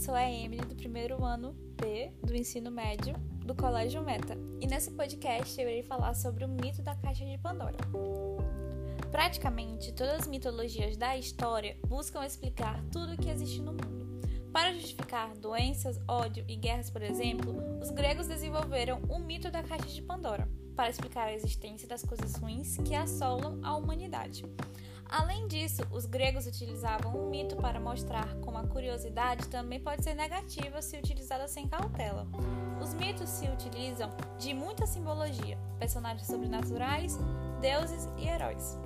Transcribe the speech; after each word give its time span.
sou 0.00 0.14
a 0.14 0.24
Emily 0.24 0.64
do 0.64 0.74
primeiro 0.74 1.22
ano 1.22 1.52
B 1.76 2.10
do 2.24 2.34
ensino 2.34 2.70
médio 2.70 3.14
do 3.44 3.54
Colégio 3.54 4.02
Meta. 4.02 4.34
E 4.58 4.66
nesse 4.66 4.90
podcast 4.92 5.60
eu 5.60 5.68
irei 5.68 5.82
falar 5.82 6.14
sobre 6.14 6.42
o 6.42 6.48
mito 6.48 6.80
da 6.80 6.94
caixa 6.94 7.22
de 7.22 7.36
Pandora. 7.36 7.76
Praticamente 9.10 9.92
todas 9.92 10.20
as 10.20 10.26
mitologias 10.26 10.96
da 10.96 11.18
história 11.18 11.76
buscam 11.86 12.24
explicar 12.24 12.82
tudo 12.90 13.12
o 13.12 13.18
que 13.18 13.28
existe 13.28 13.60
no 13.60 13.72
mundo. 13.72 14.26
Para 14.50 14.72
justificar 14.72 15.36
doenças, 15.36 16.00
ódio 16.08 16.46
e 16.48 16.56
guerras, 16.56 16.88
por 16.88 17.02
exemplo, 17.02 17.54
os 17.82 17.90
gregos 17.90 18.26
desenvolveram 18.26 19.02
o 19.02 19.18
mito 19.18 19.50
da 19.50 19.62
caixa 19.62 19.88
de 19.88 20.00
Pandora 20.00 20.48
para 20.74 20.88
explicar 20.88 21.26
a 21.26 21.34
existência 21.34 21.86
das 21.86 22.02
coisas 22.02 22.36
ruins 22.36 22.78
que 22.78 22.94
assolam 22.94 23.60
a 23.62 23.76
humanidade. 23.76 24.46
Além 25.10 25.48
disso, 25.48 25.82
os 25.90 26.06
gregos 26.06 26.46
utilizavam 26.46 27.12
o 27.12 27.28
mito 27.28 27.56
para 27.56 27.80
mostrar 27.80 28.32
como 28.36 28.58
a 28.58 28.66
curiosidade 28.66 29.48
também 29.48 29.80
pode 29.80 30.04
ser 30.04 30.14
negativa 30.14 30.80
se 30.80 30.96
utilizada 30.96 31.48
sem 31.48 31.66
cautela. 31.66 32.28
Os 32.80 32.94
mitos 32.94 33.28
se 33.28 33.48
utilizam 33.48 34.08
de 34.38 34.54
muita 34.54 34.86
simbologia, 34.86 35.58
personagens 35.80 36.28
sobrenaturais, 36.28 37.18
deuses 37.60 38.08
e 38.18 38.28
heróis. 38.28 38.78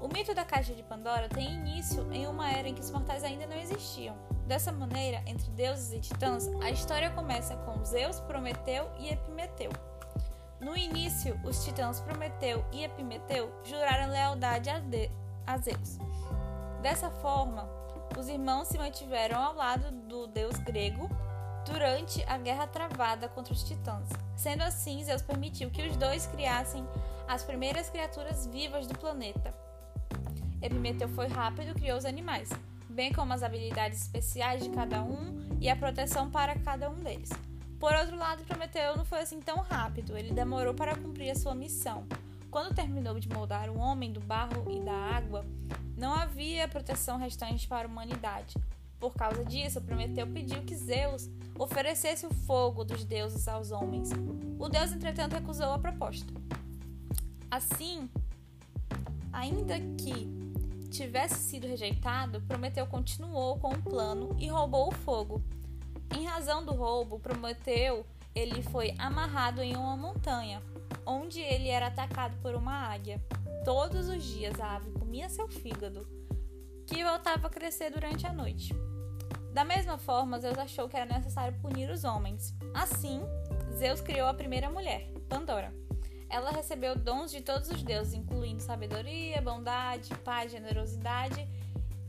O 0.00 0.06
mito 0.06 0.34
da 0.34 0.44
caixa 0.44 0.72
de 0.72 0.84
Pandora 0.84 1.28
tem 1.28 1.52
início 1.52 2.10
em 2.12 2.28
uma 2.28 2.50
era 2.50 2.68
em 2.68 2.74
que 2.74 2.80
os 2.80 2.90
mortais 2.92 3.24
ainda 3.24 3.46
não 3.46 3.56
existiam. 3.56 4.16
Dessa 4.46 4.70
maneira, 4.70 5.20
entre 5.26 5.50
deuses 5.50 5.92
e 5.92 6.00
titãs, 6.00 6.46
a 6.60 6.70
história 6.70 7.10
começa 7.10 7.56
com 7.56 7.84
Zeus, 7.84 8.20
Prometeu 8.20 8.88
e 9.00 9.08
Epimeteu. 9.08 9.70
No 10.62 10.76
início, 10.76 11.36
os 11.42 11.64
titãs 11.64 12.00
Prometeu 12.00 12.64
e 12.70 12.84
Epimeteu 12.84 13.52
juraram 13.64 14.12
lealdade 14.12 14.70
a, 14.70 14.78
de 14.78 15.10
a 15.44 15.58
Zeus. 15.58 15.98
Dessa 16.80 17.10
forma, 17.10 17.68
os 18.16 18.28
irmãos 18.28 18.68
se 18.68 18.78
mantiveram 18.78 19.42
ao 19.42 19.56
lado 19.56 19.90
do 20.06 20.28
deus 20.28 20.56
grego 20.58 21.10
durante 21.66 22.22
a 22.28 22.38
guerra 22.38 22.68
travada 22.68 23.28
contra 23.28 23.52
os 23.52 23.64
titãs. 23.64 24.08
Sendo 24.36 24.62
assim, 24.62 25.02
Zeus 25.02 25.20
permitiu 25.20 25.68
que 25.68 25.84
os 25.84 25.96
dois 25.96 26.28
criassem 26.28 26.86
as 27.26 27.42
primeiras 27.42 27.90
criaturas 27.90 28.46
vivas 28.46 28.86
do 28.86 28.96
planeta. 28.96 29.52
Epimeteu 30.62 31.08
foi 31.08 31.26
rápido 31.26 31.72
e 31.72 31.74
criou 31.74 31.98
os 31.98 32.04
animais, 32.04 32.50
bem 32.88 33.12
como 33.12 33.32
as 33.32 33.42
habilidades 33.42 34.02
especiais 34.02 34.62
de 34.62 34.70
cada 34.70 35.02
um 35.02 35.58
e 35.60 35.68
a 35.68 35.74
proteção 35.74 36.30
para 36.30 36.56
cada 36.60 36.88
um 36.88 37.00
deles. 37.00 37.30
Por 37.82 37.92
outro 37.94 38.14
lado, 38.14 38.44
Prometeu 38.44 38.96
não 38.96 39.04
foi 39.04 39.22
assim 39.22 39.40
tão 39.40 39.56
rápido, 39.56 40.16
ele 40.16 40.32
demorou 40.32 40.72
para 40.72 40.94
cumprir 40.94 41.30
a 41.30 41.34
sua 41.34 41.52
missão. 41.52 42.06
Quando 42.48 42.72
terminou 42.72 43.18
de 43.18 43.28
moldar 43.28 43.68
o 43.68 43.76
homem 43.76 44.12
do 44.12 44.20
barro 44.20 44.70
e 44.70 44.78
da 44.78 44.92
água, 44.92 45.44
não 45.96 46.14
havia 46.14 46.68
proteção 46.68 47.18
restante 47.18 47.66
para 47.66 47.88
a 47.88 47.90
humanidade. 47.90 48.54
Por 49.00 49.12
causa 49.14 49.44
disso, 49.44 49.80
Prometeu 49.80 50.28
pediu 50.28 50.62
que 50.62 50.76
Zeus 50.76 51.28
oferecesse 51.58 52.24
o 52.24 52.32
fogo 52.32 52.84
dos 52.84 53.04
deuses 53.04 53.48
aos 53.48 53.72
homens. 53.72 54.10
O 54.60 54.68
deus, 54.68 54.92
entretanto, 54.92 55.32
recusou 55.32 55.72
a 55.72 55.78
proposta. 55.80 56.32
Assim, 57.50 58.08
ainda 59.32 59.74
que 59.98 60.88
tivesse 60.88 61.34
sido 61.34 61.66
rejeitado, 61.66 62.40
Prometeu 62.42 62.86
continuou 62.86 63.58
com 63.58 63.70
o 63.70 63.82
plano 63.82 64.36
e 64.38 64.46
roubou 64.46 64.86
o 64.86 64.92
fogo. 64.92 65.42
Em 66.16 66.24
razão 66.24 66.64
do 66.64 66.72
roubo, 66.72 67.18
Prometeu 67.18 68.04
ele 68.34 68.62
foi 68.62 68.94
amarrado 68.98 69.60
em 69.60 69.76
uma 69.76 69.96
montanha, 69.96 70.62
onde 71.04 71.40
ele 71.40 71.68
era 71.68 71.88
atacado 71.88 72.36
por 72.40 72.54
uma 72.54 72.72
águia. 72.72 73.20
Todos 73.64 74.08
os 74.08 74.24
dias 74.24 74.58
a 74.58 74.76
ave 74.76 74.90
comia 74.92 75.28
seu 75.28 75.46
fígado, 75.48 76.06
que 76.86 77.04
voltava 77.04 77.46
a 77.46 77.50
crescer 77.50 77.90
durante 77.90 78.26
a 78.26 78.32
noite. 78.32 78.74
Da 79.52 79.64
mesma 79.64 79.98
forma, 79.98 80.40
Zeus 80.40 80.58
achou 80.58 80.88
que 80.88 80.96
era 80.96 81.04
necessário 81.04 81.58
punir 81.60 81.90
os 81.90 82.04
homens. 82.04 82.54
Assim, 82.72 83.20
Zeus 83.76 84.00
criou 84.00 84.26
a 84.26 84.34
primeira 84.34 84.70
mulher, 84.70 85.10
Pandora. 85.28 85.72
Ela 86.30 86.50
recebeu 86.50 86.96
dons 86.96 87.30
de 87.30 87.42
todos 87.42 87.68
os 87.68 87.82
deuses, 87.82 88.14
incluindo 88.14 88.62
sabedoria, 88.62 89.42
bondade, 89.42 90.14
paz, 90.24 90.50
generosidade 90.50 91.46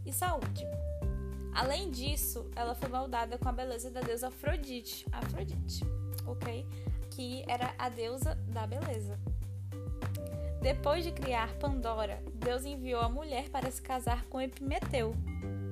e 0.05 0.13
saúde. 0.13 0.65
Além 1.53 1.91
disso, 1.91 2.49
ela 2.55 2.73
foi 2.73 2.89
moldada 2.89 3.37
com 3.37 3.47
a 3.47 3.51
beleza 3.51 3.89
da 3.91 4.01
deusa 4.01 4.27
Afrodite, 4.29 5.05
Afrodite, 5.11 5.85
ok? 6.25 6.65
Que 7.11 7.43
era 7.47 7.73
a 7.77 7.89
deusa 7.89 8.35
da 8.47 8.65
beleza. 8.65 9.19
Depois 10.61 11.03
de 11.03 11.11
criar 11.11 11.53
Pandora, 11.59 12.23
Deus 12.33 12.65
enviou 12.65 13.01
a 13.01 13.09
mulher 13.09 13.49
para 13.49 13.69
se 13.69 13.81
casar 13.81 14.25
com 14.25 14.41
Epimeteu. 14.41 15.13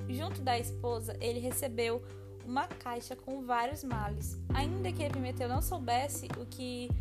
Junto 0.07 0.41
da 0.41 0.59
esposa, 0.59 1.17
ele 1.19 1.39
recebeu 1.39 2.03
uma 2.45 2.67
caixa 2.67 3.15
com 3.15 3.43
vários 3.43 3.83
males. 3.83 4.37
Ainda 4.53 4.91
que 4.91 5.03
Epimeteu 5.03 5.47
não 5.47 5.61
soubesse 5.61 6.27
o 6.37 6.45
que 6.45 6.91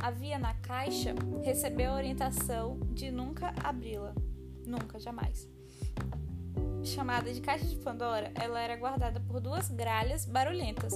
havia 0.00 0.38
na 0.38 0.52
caixa, 0.54 1.14
recebeu 1.42 1.92
a 1.92 1.96
orientação 1.96 2.78
de 2.92 3.10
nunca 3.10 3.54
abri-la. 3.64 4.12
Nunca, 4.66 4.98
jamais 4.98 5.48
chamada 6.88 7.32
de 7.32 7.40
Caixa 7.40 7.66
de 7.66 7.76
Pandora, 7.76 8.32
ela 8.34 8.60
era 8.60 8.76
guardada 8.76 9.20
por 9.20 9.40
duas 9.40 9.68
gralhas 9.70 10.24
barulhentas. 10.24 10.94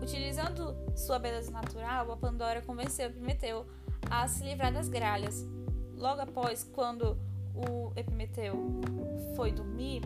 Utilizando 0.00 0.76
sua 0.96 1.18
beleza 1.18 1.50
natural, 1.50 2.10
a 2.12 2.16
Pandora 2.16 2.62
convenceu 2.62 3.06
Epimeteu 3.06 3.66
a 4.10 4.28
se 4.28 4.44
livrar 4.44 4.72
das 4.72 4.88
gralhas. 4.88 5.44
Logo 5.96 6.20
após, 6.20 6.64
quando 6.64 7.18
o 7.54 7.92
Epimeteu 7.96 8.54
foi 9.34 9.50
dormir, 9.50 10.02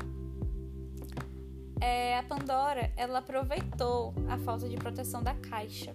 é, 1.81 2.19
a 2.19 2.23
Pandora 2.23 2.91
ela 2.97 3.19
aproveitou 3.19 4.15
a 4.29 4.39
falta 4.39 4.69
de 4.69 4.77
proteção 4.77 5.23
da 5.23 5.35
caixa. 5.35 5.93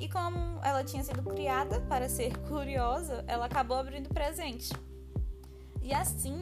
E 0.00 0.08
como 0.08 0.58
ela 0.64 0.82
tinha 0.82 1.04
sido 1.04 1.22
criada 1.22 1.80
para 1.82 2.08
ser 2.08 2.36
curiosa, 2.48 3.24
ela 3.28 3.46
acabou 3.46 3.76
abrindo 3.76 4.08
presente. 4.08 4.72
E 5.80 5.92
assim, 5.92 6.36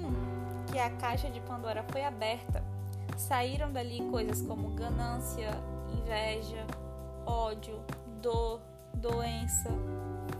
que 0.70 0.78
a 0.78 0.90
caixa 0.90 1.28
de 1.28 1.40
Pandora 1.40 1.84
foi 1.90 2.04
aberta, 2.04 2.62
saíram 3.16 3.72
dali 3.72 4.08
coisas 4.10 4.40
como 4.42 4.70
ganância, 4.70 5.50
inveja, 5.92 6.64
ódio, 7.26 7.82
dor, 8.22 8.60
doença, 8.94 9.70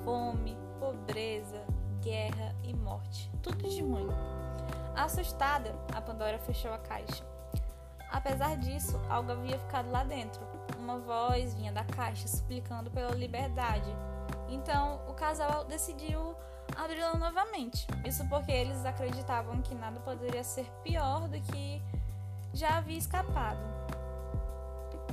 fome, 0.05 0.57
pobreza, 0.79 1.65
guerra 2.01 2.55
e 2.63 2.73
morte. 2.75 3.31
Tudo 3.43 3.69
de 3.69 3.83
ruim. 3.83 4.09
Assustada, 4.95 5.75
a 5.95 6.01
Pandora 6.01 6.39
fechou 6.39 6.73
a 6.73 6.79
caixa. 6.79 7.25
Apesar 8.11 8.57
disso, 8.57 9.01
algo 9.09 9.33
havia 9.33 9.59
ficado 9.59 9.91
lá 9.91 10.05
dentro. 10.05 10.41
Uma 10.79 10.99
voz 10.99 11.55
vinha 11.55 11.73
da 11.73 11.85
caixa 11.85 12.27
suplicando 12.27 12.91
pela 12.91 13.13
liberdade. 13.13 13.91
Então, 14.49 15.01
o 15.09 15.15
casal 15.15 15.65
decidiu 15.65 16.35
abri-la 16.77 17.17
novamente. 17.17 17.87
Isso 18.05 18.27
porque 18.29 18.53
eles 18.53 18.85
acreditavam 18.85 19.61
que 19.63 19.75
nada 19.75 20.01
poderia 20.01 20.45
ser 20.45 20.67
pior 20.83 21.29
do 21.29 21.41
que 21.41 21.83
já 22.53 22.79
havia 22.79 22.99
escapado. 22.99 23.61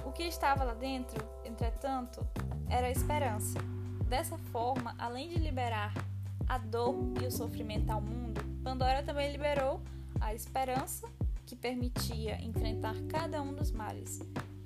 O 0.05 0.11
que 0.11 0.23
estava 0.23 0.63
lá 0.63 0.73
dentro, 0.73 1.23
entretanto, 1.45 2.25
era 2.69 2.87
a 2.87 2.91
esperança. 2.91 3.59
Dessa 4.07 4.37
forma, 4.37 4.95
além 4.97 5.29
de 5.29 5.35
liberar 5.35 5.93
a 6.47 6.57
dor 6.57 6.95
e 7.21 7.25
o 7.25 7.31
sofrimento 7.31 7.89
ao 7.91 8.01
mundo, 8.01 8.41
Pandora 8.63 9.03
também 9.03 9.31
liberou 9.31 9.81
a 10.19 10.33
esperança 10.33 11.07
que 11.45 11.55
permitia 11.55 12.41
enfrentar 12.41 12.95
cada 13.09 13.41
um 13.41 13.53
dos 13.53 13.71
males. 13.71 14.19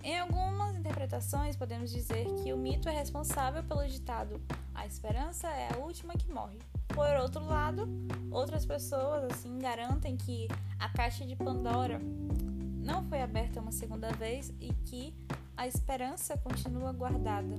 Em 0.03 0.19
algumas 0.19 0.75
interpretações, 0.75 1.55
podemos 1.55 1.91
dizer 1.91 2.25
que 2.41 2.51
o 2.51 2.57
mito 2.57 2.89
é 2.89 2.91
responsável 2.91 3.63
pelo 3.63 3.87
ditado: 3.87 4.41
a 4.73 4.85
esperança 4.85 5.47
é 5.47 5.73
a 5.73 5.77
última 5.77 6.13
que 6.15 6.31
morre. 6.31 6.57
Por 6.93 7.09
outro 7.21 7.45
lado, 7.45 7.87
outras 8.29 8.65
pessoas 8.65 9.23
assim 9.31 9.57
garantem 9.59 10.17
que 10.17 10.47
a 10.79 10.89
caixa 10.89 11.25
de 11.25 11.35
Pandora 11.35 11.99
não 12.83 13.03
foi 13.03 13.21
aberta 13.21 13.59
uma 13.59 13.71
segunda 13.71 14.11
vez 14.11 14.53
e 14.59 14.73
que 14.85 15.13
a 15.55 15.67
esperança 15.67 16.37
continua 16.37 16.91
guardada. 16.91 17.55